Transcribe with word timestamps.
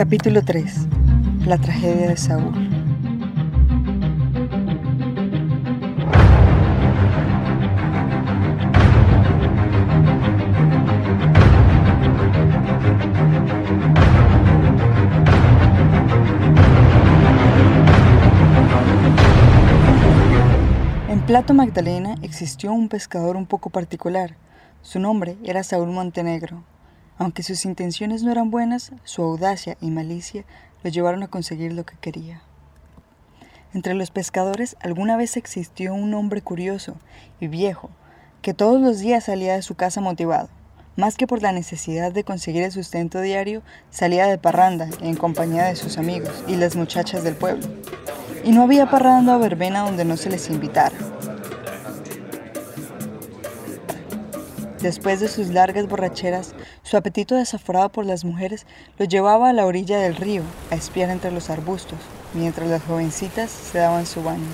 Capítulo 0.00 0.42
3. 0.42 0.86
La 1.44 1.58
tragedia 1.58 2.08
de 2.08 2.16
Saúl. 2.16 2.54
En 21.10 21.20
Plato 21.26 21.52
Magdalena 21.52 22.14
existió 22.22 22.72
un 22.72 22.88
pescador 22.88 23.36
un 23.36 23.44
poco 23.44 23.68
particular. 23.68 24.34
Su 24.80 24.98
nombre 24.98 25.36
era 25.44 25.62
Saúl 25.62 25.90
Montenegro. 25.90 26.69
Aunque 27.20 27.42
sus 27.42 27.66
intenciones 27.66 28.22
no 28.22 28.32
eran 28.32 28.50
buenas, 28.50 28.92
su 29.04 29.20
audacia 29.20 29.76
y 29.82 29.90
malicia 29.90 30.46
lo 30.82 30.88
llevaron 30.88 31.22
a 31.22 31.28
conseguir 31.28 31.74
lo 31.74 31.84
que 31.84 31.98
quería. 32.00 32.40
Entre 33.74 33.92
los 33.92 34.10
pescadores 34.10 34.74
alguna 34.80 35.18
vez 35.18 35.36
existió 35.36 35.92
un 35.92 36.14
hombre 36.14 36.40
curioso 36.40 36.96
y 37.38 37.48
viejo 37.48 37.90
que 38.40 38.54
todos 38.54 38.80
los 38.80 39.00
días 39.00 39.24
salía 39.24 39.54
de 39.54 39.60
su 39.60 39.74
casa 39.74 40.00
motivado. 40.00 40.48
Más 40.96 41.18
que 41.18 41.26
por 41.26 41.42
la 41.42 41.52
necesidad 41.52 42.10
de 42.10 42.24
conseguir 42.24 42.62
el 42.62 42.72
sustento 42.72 43.20
diario, 43.20 43.60
salía 43.90 44.26
de 44.26 44.38
parranda 44.38 44.88
en 45.02 45.14
compañía 45.14 45.66
de 45.66 45.76
sus 45.76 45.98
amigos 45.98 46.42
y 46.48 46.56
las 46.56 46.74
muchachas 46.74 47.22
del 47.22 47.36
pueblo. 47.36 47.68
Y 48.44 48.52
no 48.52 48.62
había 48.62 48.88
parranda 48.88 49.36
o 49.36 49.40
verbena 49.40 49.82
donde 49.82 50.06
no 50.06 50.16
se 50.16 50.30
les 50.30 50.48
invitara. 50.48 50.96
Después 54.82 55.20
de 55.20 55.28
sus 55.28 55.48
largas 55.48 55.86
borracheras, 55.88 56.54
su 56.82 56.96
apetito 56.96 57.34
desaforado 57.34 57.90
por 57.90 58.06
las 58.06 58.24
mujeres 58.24 58.66
lo 58.98 59.04
llevaba 59.04 59.50
a 59.50 59.52
la 59.52 59.66
orilla 59.66 59.98
del 59.98 60.16
río 60.16 60.42
a 60.70 60.74
espiar 60.74 61.10
entre 61.10 61.30
los 61.30 61.50
arbustos, 61.50 61.98
mientras 62.32 62.68
las 62.70 62.82
jovencitas 62.84 63.50
se 63.50 63.76
daban 63.76 64.06
su 64.06 64.22
baño. 64.22 64.48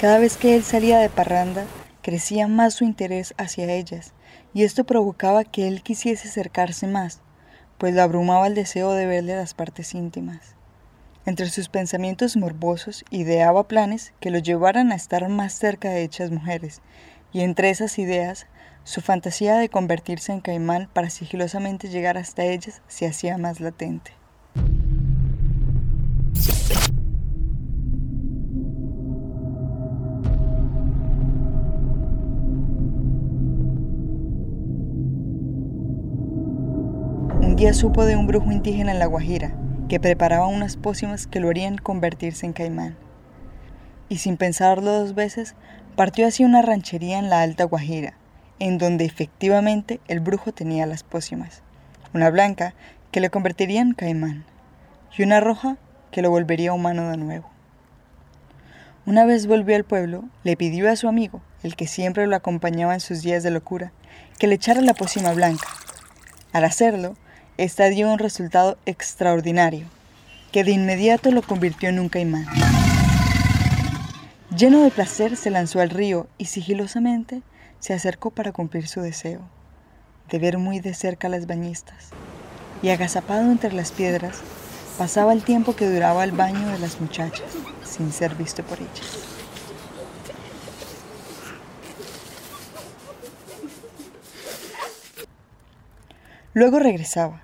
Cada 0.00 0.18
vez 0.18 0.36
que 0.36 0.56
él 0.56 0.64
salía 0.64 0.98
de 0.98 1.10
parranda, 1.10 1.64
crecía 2.02 2.48
más 2.48 2.74
su 2.74 2.84
interés 2.84 3.34
hacia 3.38 3.72
ellas, 3.72 4.14
y 4.52 4.64
esto 4.64 4.82
provocaba 4.82 5.44
que 5.44 5.68
él 5.68 5.82
quisiese 5.82 6.26
acercarse 6.26 6.88
más, 6.88 7.20
pues 7.78 7.94
lo 7.94 8.02
abrumaba 8.02 8.48
el 8.48 8.54
deseo 8.56 8.92
de 8.94 9.06
verle 9.06 9.36
las 9.36 9.54
partes 9.54 9.94
íntimas. 9.94 10.56
Entre 11.24 11.48
sus 11.50 11.68
pensamientos 11.68 12.36
morbosos 12.36 13.04
ideaba 13.10 13.68
planes 13.68 14.12
que 14.18 14.30
lo 14.30 14.38
llevaran 14.38 14.90
a 14.90 14.96
estar 14.96 15.28
más 15.28 15.52
cerca 15.52 15.90
de 15.90 16.02
hechas 16.02 16.32
mujeres, 16.32 16.80
y 17.32 17.42
entre 17.42 17.70
esas 17.70 17.98
ideas 17.98 18.46
su 18.88 19.02
fantasía 19.02 19.58
de 19.58 19.68
convertirse 19.68 20.32
en 20.32 20.40
caimán 20.40 20.88
para 20.94 21.10
sigilosamente 21.10 21.90
llegar 21.90 22.16
hasta 22.16 22.44
ellas 22.44 22.80
se 22.88 23.06
hacía 23.06 23.36
más 23.36 23.60
latente. 23.60 24.12
Un 37.42 37.56
día 37.56 37.74
supo 37.74 38.06
de 38.06 38.16
un 38.16 38.26
brujo 38.26 38.50
indígena 38.50 38.92
en 38.92 38.98
La 38.98 39.04
Guajira 39.04 39.54
que 39.90 40.00
preparaba 40.00 40.46
unas 40.46 40.78
pócimas 40.78 41.26
que 41.26 41.40
lo 41.40 41.50
harían 41.50 41.76
convertirse 41.76 42.46
en 42.46 42.54
caimán. 42.54 42.96
Y 44.08 44.16
sin 44.16 44.38
pensarlo 44.38 44.90
dos 44.90 45.14
veces, 45.14 45.56
partió 45.94 46.26
hacia 46.26 46.46
una 46.46 46.62
ranchería 46.62 47.18
en 47.18 47.28
la 47.28 47.42
Alta 47.42 47.64
Guajira, 47.64 48.14
en 48.58 48.78
donde 48.78 49.04
efectivamente 49.04 50.00
el 50.08 50.20
brujo 50.20 50.52
tenía 50.52 50.86
las 50.86 51.02
pócimas, 51.02 51.62
una 52.14 52.30
blanca 52.30 52.74
que 53.10 53.20
le 53.20 53.30
convertiría 53.30 53.80
en 53.80 53.94
caimán 53.94 54.44
y 55.16 55.22
una 55.22 55.40
roja 55.40 55.76
que 56.10 56.22
lo 56.22 56.30
volvería 56.30 56.72
humano 56.72 57.10
de 57.10 57.16
nuevo. 57.16 57.50
Una 59.06 59.24
vez 59.24 59.46
volvió 59.46 59.74
al 59.76 59.84
pueblo, 59.84 60.24
le 60.44 60.56
pidió 60.56 60.90
a 60.90 60.96
su 60.96 61.08
amigo, 61.08 61.40
el 61.62 61.76
que 61.76 61.86
siempre 61.86 62.26
lo 62.26 62.36
acompañaba 62.36 62.94
en 62.94 63.00
sus 63.00 63.22
días 63.22 63.42
de 63.42 63.50
locura, 63.50 63.92
que 64.38 64.46
le 64.46 64.56
echara 64.56 64.82
la 64.82 64.94
pócima 64.94 65.32
blanca. 65.32 65.66
Al 66.52 66.64
hacerlo, 66.64 67.16
esta 67.56 67.86
dio 67.86 68.12
un 68.12 68.18
resultado 68.18 68.76
extraordinario, 68.86 69.86
que 70.52 70.62
de 70.62 70.72
inmediato 70.72 71.30
lo 71.30 71.42
convirtió 71.42 71.88
en 71.88 71.98
un 71.98 72.08
caimán. 72.08 72.46
Lleno 74.54 74.82
de 74.82 74.90
placer 74.90 75.36
se 75.36 75.50
lanzó 75.50 75.80
al 75.80 75.90
río 75.90 76.26
y 76.36 76.46
sigilosamente 76.46 77.42
se 77.80 77.94
acercó 77.94 78.30
para 78.30 78.52
cumplir 78.52 78.88
su 78.88 79.00
deseo, 79.00 79.40
de 80.28 80.38
ver 80.38 80.58
muy 80.58 80.80
de 80.80 80.94
cerca 80.94 81.28
a 81.28 81.30
las 81.30 81.46
bañistas, 81.46 82.10
y 82.82 82.90
agazapado 82.90 83.50
entre 83.50 83.72
las 83.72 83.92
piedras, 83.92 84.40
pasaba 84.98 85.32
el 85.32 85.42
tiempo 85.44 85.76
que 85.76 85.88
duraba 85.88 86.24
el 86.24 86.32
baño 86.32 86.68
de 86.68 86.78
las 86.78 87.00
muchachas, 87.00 87.46
sin 87.84 88.12
ser 88.12 88.34
visto 88.34 88.62
por 88.62 88.78
ellas. 88.78 89.38
Luego 96.54 96.80
regresaba, 96.80 97.42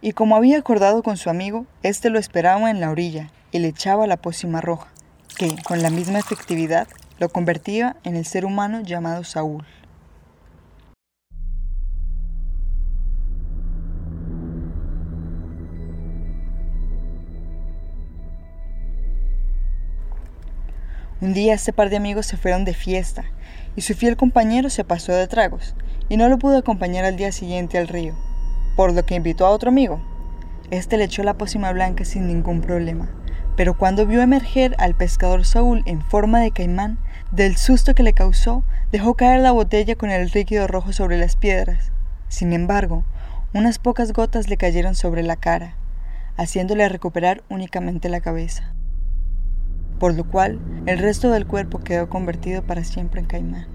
y 0.00 0.12
como 0.12 0.36
había 0.36 0.58
acordado 0.58 1.02
con 1.02 1.16
su 1.16 1.28
amigo, 1.28 1.66
éste 1.82 2.10
lo 2.10 2.18
esperaba 2.18 2.70
en 2.70 2.80
la 2.80 2.90
orilla 2.90 3.30
y 3.52 3.58
le 3.58 3.68
echaba 3.68 4.06
la 4.06 4.16
pócima 4.16 4.60
roja, 4.60 4.88
que, 5.36 5.54
con 5.62 5.82
la 5.82 5.90
misma 5.90 6.18
efectividad, 6.18 6.88
lo 7.18 7.28
convertía 7.28 7.96
en 8.04 8.16
el 8.16 8.24
ser 8.24 8.44
humano 8.44 8.80
llamado 8.80 9.24
Saúl. 9.24 9.64
Un 21.18 21.32
día 21.32 21.54
este 21.54 21.72
par 21.72 21.88
de 21.88 21.96
amigos 21.96 22.26
se 22.26 22.36
fueron 22.36 22.66
de 22.66 22.74
fiesta 22.74 23.24
y 23.74 23.80
su 23.80 23.94
fiel 23.94 24.18
compañero 24.18 24.68
se 24.68 24.84
pasó 24.84 25.12
de 25.12 25.26
tragos 25.26 25.74
y 26.10 26.18
no 26.18 26.28
lo 26.28 26.38
pudo 26.38 26.58
acompañar 26.58 27.06
al 27.06 27.16
día 27.16 27.32
siguiente 27.32 27.78
al 27.78 27.88
río, 27.88 28.14
por 28.76 28.92
lo 28.92 29.04
que 29.06 29.14
invitó 29.14 29.46
a 29.46 29.50
otro 29.50 29.70
amigo. 29.70 30.00
Este 30.70 30.98
le 30.98 31.04
echó 31.04 31.22
la 31.22 31.38
pócima 31.38 31.72
blanca 31.72 32.04
sin 32.04 32.26
ningún 32.26 32.60
problema, 32.60 33.08
pero 33.56 33.78
cuando 33.78 34.06
vio 34.06 34.20
emerger 34.20 34.74
al 34.78 34.94
pescador 34.94 35.46
Saúl 35.46 35.82
en 35.86 36.02
forma 36.02 36.40
de 36.40 36.50
caimán, 36.50 36.98
del 37.32 37.56
susto 37.56 37.94
que 37.94 38.02
le 38.02 38.12
causó, 38.12 38.62
dejó 38.92 39.14
caer 39.14 39.40
la 39.40 39.52
botella 39.52 39.96
con 39.96 40.10
el 40.10 40.30
líquido 40.32 40.66
rojo 40.66 40.92
sobre 40.92 41.18
las 41.18 41.36
piedras. 41.36 41.90
Sin 42.28 42.52
embargo, 42.52 43.04
unas 43.52 43.78
pocas 43.78 44.12
gotas 44.12 44.48
le 44.48 44.56
cayeron 44.56 44.94
sobre 44.94 45.22
la 45.22 45.36
cara, 45.36 45.74
haciéndole 46.36 46.88
recuperar 46.88 47.42
únicamente 47.48 48.08
la 48.08 48.20
cabeza, 48.20 48.72
por 49.98 50.14
lo 50.14 50.24
cual 50.24 50.60
el 50.86 50.98
resto 50.98 51.30
del 51.30 51.46
cuerpo 51.46 51.80
quedó 51.80 52.08
convertido 52.08 52.62
para 52.62 52.84
siempre 52.84 53.20
en 53.20 53.26
caimán. 53.26 53.66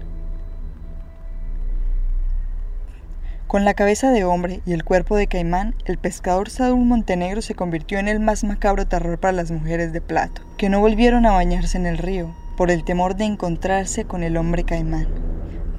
Con 3.46 3.66
la 3.66 3.74
cabeza 3.74 4.10
de 4.12 4.24
hombre 4.24 4.62
y 4.64 4.72
el 4.72 4.82
cuerpo 4.82 5.14
de 5.14 5.26
caimán, 5.26 5.74
el 5.84 5.98
pescador 5.98 6.48
Saúl 6.48 6.86
Montenegro 6.86 7.42
se 7.42 7.54
convirtió 7.54 7.98
en 7.98 8.08
el 8.08 8.18
más 8.18 8.44
macabro 8.44 8.86
terror 8.86 9.18
para 9.18 9.32
las 9.32 9.50
mujeres 9.50 9.92
de 9.92 10.00
Plato, 10.00 10.40
que 10.56 10.70
no 10.70 10.80
volvieron 10.80 11.26
a 11.26 11.32
bañarse 11.32 11.76
en 11.76 11.84
el 11.84 11.98
río, 11.98 12.34
por 12.56 12.70
el 12.70 12.84
temor 12.84 13.16
de 13.16 13.24
encontrarse 13.24 14.04
con 14.04 14.22
el 14.22 14.36
hombre 14.36 14.64
caimán. 14.64 15.08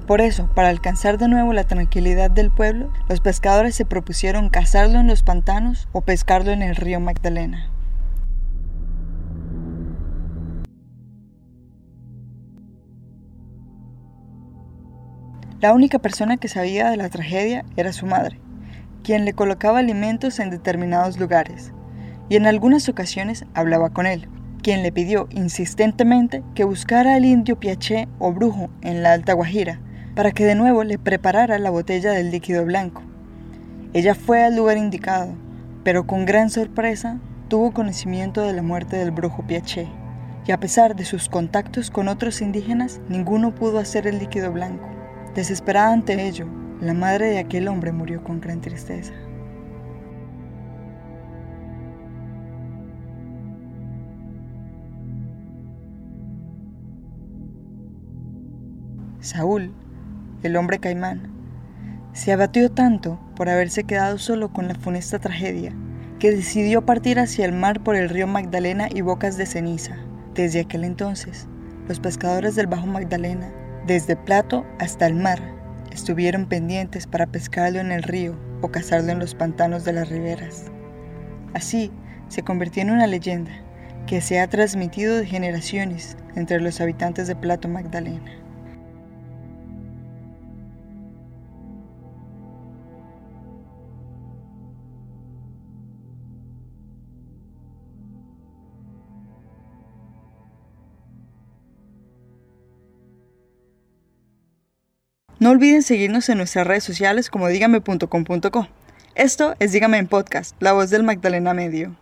Por 0.07 0.19
eso, 0.19 0.50
para 0.53 0.69
alcanzar 0.69 1.17
de 1.17 1.29
nuevo 1.29 1.53
la 1.53 1.63
tranquilidad 1.63 2.29
del 2.29 2.51
pueblo, 2.51 2.91
los 3.07 3.22
pescadores 3.22 3.75
se 3.75 3.85
propusieron 3.85 4.50
cazarlo 4.50 5.00
en 5.00 5.07
los 5.07 5.23
pantanos 5.23 5.88
o 5.94 6.01
pescarlo 6.01 6.51
en 6.51 6.62
el 6.62 6.75
río 6.75 7.00
Magdalena. 7.00 7.69
La 15.62 15.71
única 15.71 16.00
persona 16.00 16.36
que 16.36 16.50
sabía 16.50 16.89
de 16.89 16.97
la 16.97 17.07
tragedia 17.07 17.63
era 17.77 17.94
su 17.94 18.06
madre, 18.06 18.38
quien 19.01 19.24
le 19.24 19.31
colocaba 19.31 19.80
alimentos 19.80 20.39
en 20.39 20.50
determinados 20.50 21.18
lugares, 21.18 21.71
y 22.27 22.36
en 22.36 22.45
algunas 22.45 22.89
ocasiones 22.89 23.45
hablaba 23.53 23.92
con 23.92 24.06
él 24.06 24.27
quien 24.63 24.81
le 24.81 24.92
pidió 24.92 25.27
insistentemente 25.30 26.42
que 26.56 26.63
buscara 26.63 27.13
al 27.13 27.25
indio 27.25 27.60
Piaché 27.60 28.07
o 28.18 28.31
brujo 28.33 28.69
en 28.81 29.04
la 29.04 29.12
Alta 29.12 29.33
Guajira 29.33 29.80
para 30.15 30.31
que 30.31 30.45
de 30.45 30.56
nuevo 30.56 30.83
le 30.83 30.98
preparara 30.98 31.60
la 31.60 31.69
botella 31.69 32.12
del 32.12 32.31
líquido 32.31 32.65
blanco. 32.65 33.04
Ella 33.94 34.15
fue 34.15 34.44
al 34.44 34.56
lugar 34.56 34.77
indicado, 34.77 35.33
pero 35.83 36.07
con 36.07 36.25
gran 36.25 36.50
sorpresa 36.50 37.19
tuvo 37.48 37.74
conocimiento 37.74 38.42
de 38.42 38.54
la 38.54 38.62
muerte 38.62 38.95
del 38.95 39.12
brujo 39.12 39.44
Piaché, 39.45 39.88
y 40.45 40.51
a 40.51 40.60
pesar 40.60 40.95
de 40.95 41.06
sus 41.06 41.30
contactos 41.30 41.92
con 41.92 42.07
otros 42.07 42.42
indígenas, 42.42 43.01
ninguno 43.09 43.56
pudo 43.56 43.80
hacer 43.80 44.07
el 44.07 44.19
líquido 44.19 44.51
blanco. 44.51 44.88
Desesperada 45.36 45.94
ante 45.94 46.27
ello, 46.27 46.48
la 46.80 46.94
madre 46.94 47.27
de 47.27 47.39
aquel 47.39 47.68
hombre 47.68 47.92
murió 47.92 48.24
con 48.24 48.39
gran 48.39 48.62
tristeza. 48.62 49.13
Saúl, 59.23 59.71
el 60.43 60.57
hombre 60.57 60.79
caimán, 60.79 61.31
se 62.11 62.33
abatió 62.33 62.69
tanto 62.69 63.17
por 63.37 63.47
haberse 63.47 63.85
quedado 63.85 64.17
solo 64.17 64.51
con 64.51 64.67
la 64.67 64.75
funesta 64.75 65.17
tragedia 65.17 65.73
que 66.19 66.31
decidió 66.31 66.85
partir 66.85 67.19
hacia 67.19 67.45
el 67.45 67.53
mar 67.53 67.81
por 67.83 67.95
el 67.95 68.09
río 68.09 68.27
Magdalena 68.27 68.89
y 68.93 68.99
Bocas 68.99 69.37
de 69.37 69.45
Ceniza. 69.45 69.95
Desde 70.33 70.59
aquel 70.59 70.83
entonces, 70.83 71.47
los 71.87 72.01
pescadores 72.01 72.55
del 72.55 72.67
Bajo 72.67 72.85
Magdalena, 72.85 73.49
desde 73.87 74.17
Plato 74.17 74.65
hasta 74.77 75.07
el 75.07 75.15
mar, 75.15 75.39
estuvieron 75.93 76.45
pendientes 76.45 77.07
para 77.07 77.25
pescarlo 77.25 77.79
en 77.79 77.93
el 77.93 78.03
río 78.03 78.35
o 78.59 78.71
cazarlo 78.71 79.13
en 79.13 79.19
los 79.19 79.35
pantanos 79.35 79.85
de 79.85 79.93
las 79.93 80.09
riberas. 80.09 80.65
Así, 81.53 81.91
se 82.27 82.43
convirtió 82.43 82.81
en 82.81 82.91
una 82.91 83.07
leyenda 83.07 83.51
que 84.05 84.19
se 84.19 84.41
ha 84.41 84.49
transmitido 84.49 85.15
de 85.15 85.25
generaciones 85.25 86.17
entre 86.35 86.59
los 86.59 86.81
habitantes 86.81 87.27
de 87.27 87.37
Plato 87.37 87.69
Magdalena. 87.69 88.43
No 105.44 105.50
olviden 105.50 105.84
seguirnos 105.84 106.30
en 106.30 106.38
nuestras 106.38 106.66
redes 106.66 106.86
sociales 106.86 107.30
como 107.30 107.50
dígame.com.co. 107.50 108.68
Esto 109.13 109.56
es 109.60 109.74
Dígame 109.74 109.98
en 109.98 110.07
Podcast, 110.07 110.56
la 110.62 110.72
voz 110.72 110.90
del 110.90 111.04
Magdalena 111.04 111.54
Medio. 111.54 111.98